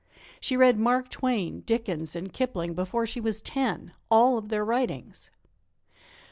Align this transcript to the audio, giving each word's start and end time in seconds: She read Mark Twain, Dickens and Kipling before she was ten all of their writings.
She 0.39 0.57
read 0.57 0.79
Mark 0.79 1.09
Twain, 1.09 1.59
Dickens 1.61 2.15
and 2.15 2.33
Kipling 2.33 2.73
before 2.73 3.05
she 3.05 3.21
was 3.21 3.39
ten 3.39 3.93
all 4.09 4.35
of 4.35 4.49
their 4.49 4.65
writings. 4.65 5.29